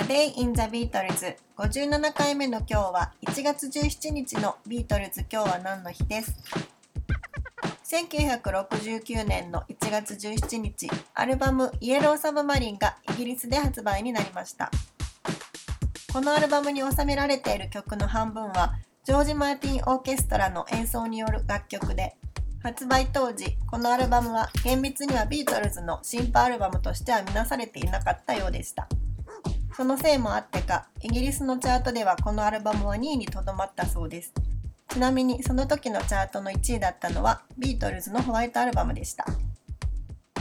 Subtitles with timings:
[0.00, 5.24] A Day in the Beatles 57回目の今日は1月17日のビートルズ。
[5.28, 6.36] 今日は何の日です
[7.90, 14.70] ？1969年の1月17日アルバムイエローサブマリンがイギリスで発売になりました。
[16.12, 22.14] このアルバムに収められている曲の半分はジョージ・マーティン・オーケストラの演奏による楽曲で
[22.62, 28.86] 発売当時このアルバムは厳密にはビートルズの新譜アルバムとしては見なされていなかったようでした。
[29.78, 34.34] そのせいもあってかイギリスのチャートではこのアルバムは2位にとどまったそうです。
[34.88, 39.24] ちなみにその時のチャートの1位だったのはビートルズのホワイトアルバムでした。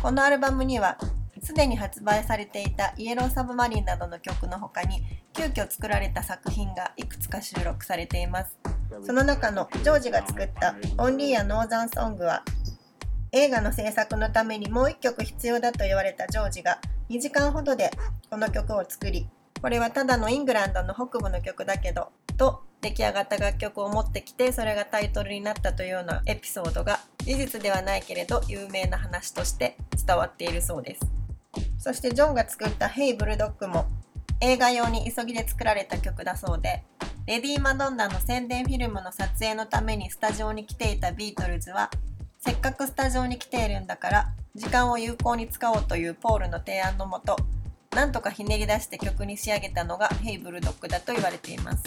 [0.00, 0.98] このアルバムには
[1.42, 5.02] すでに発売されていたイエローサブマリンなどの曲の他に
[5.32, 8.56] 急遽作られた作品がいくつか収録されています。
[9.04, 12.44] その中のジョージが作った「オンリーやノーザンソング」は
[13.32, 16.78] 映画の制作のためにもう1曲必要だと言われたジョージが
[17.10, 17.90] 2時間ほどで
[18.30, 19.28] この曲を作り
[19.60, 31.00] これはただのイングランドの北部の曲だけどと出来上がった楽曲を持ってきてそれがタイトルになったというようなエピソードが事実ではないけれど有名な話として伝わっているそうです。
[31.78, 33.86] そしてジョンが作った「ヘイブルドッグ」も
[34.40, 36.84] 映画用に急ぎで作られた曲だそうで
[37.26, 41.90] レディー・マドンナの宣伝フィルムの撮影のためにスタジオに来ていたビートルズは
[42.44, 47.38] せっかくスタジオに来ているんだから時間を有効に使おうというポールの提案のもと
[47.96, 51.82] なんとかひねり出して曲に仕上げたのが「ヘイブルドッグ」だと言われています。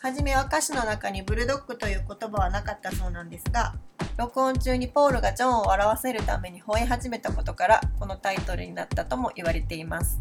[0.00, 3.74] はじめは歌詞の中にブルドッグという言葉はなかったそうなんですが
[4.16, 10.20] 録音中にポールがジョンを笑わせるために吠え始めたことからこのタイトルになったとも言われています。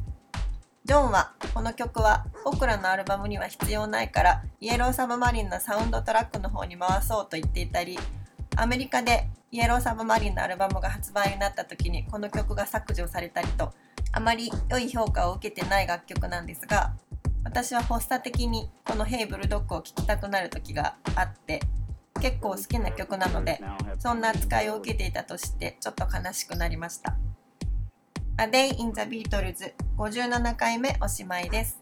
[0.85, 7.99] ジョンはこの曲は僕らのアルバムには必要ないからイエローサブマリンのサウンドトラックの方に回そうと言っていたり
[8.55, 13.73] アメリカでイエローサブマリンのアルバムが発売になった時にこの曲が削除されたりと
[14.13, 16.93] あまり良い評価を受けてない楽曲なんですが
[17.43, 21.59] 私は発作的にこの「ヘイブルドッグ」を聴きたくなる時があって
[22.21, 23.59] 結構好きな曲なので
[23.99, 27.17] そんな扱いを受けていたとしてちょっと悲しくなりました。
[28.37, 31.80] A Day in the Beatles 57回目おしまいです。